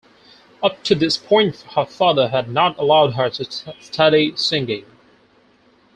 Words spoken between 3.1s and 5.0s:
her to study singing.